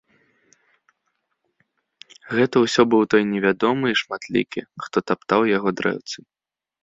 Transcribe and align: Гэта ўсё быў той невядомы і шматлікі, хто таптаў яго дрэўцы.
Гэта 2.29 2.63
ўсё 2.63 2.87
быў 2.93 3.03
той 3.13 3.23
невядомы 3.35 3.87
і 3.93 3.99
шматлікі, 4.01 4.61
хто 4.87 4.97
таптаў 5.11 5.41
яго 5.57 5.69
дрэўцы. 5.83 6.17